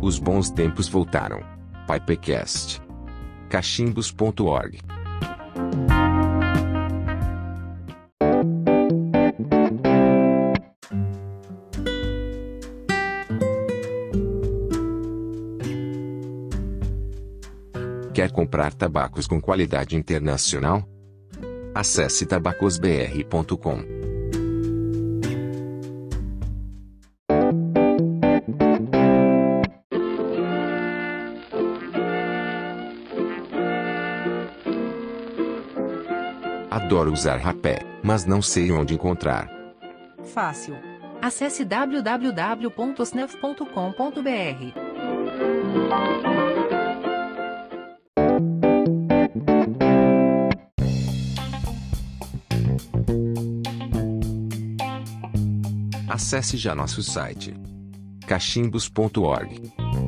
Os 0.00 0.16
bons 0.18 0.48
tempos 0.50 0.88
voltaram. 0.88 1.40
Pipecast. 1.90 2.80
Cachimbos.org 3.50 4.78
Quer 18.14 18.30
comprar 18.32 18.74
tabacos 18.74 19.26
com 19.26 19.40
qualidade 19.40 19.96
internacional? 19.96 20.84
Acesse 21.74 22.24
tabacosbr.com. 22.26 23.97
Adoro 36.70 37.10
usar 37.14 37.38
rapé, 37.38 37.78
mas 38.02 38.26
não 38.26 38.42
sei 38.42 38.70
onde 38.70 38.92
encontrar. 38.92 39.48
Fácil. 40.34 40.76
Acesse 41.22 41.64
www.snuf.com.br. 41.64 43.62
Acesse 56.08 56.56
já 56.58 56.74
nosso 56.74 57.02
site 57.02 57.54
cachimbos.org. 58.26 60.07